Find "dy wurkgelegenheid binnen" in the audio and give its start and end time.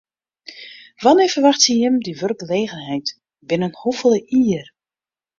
2.07-3.77